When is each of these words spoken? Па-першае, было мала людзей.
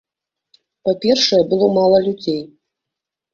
Па-першае, 0.87 1.41
было 1.51 1.67
мала 1.77 1.97
людзей. 2.09 2.41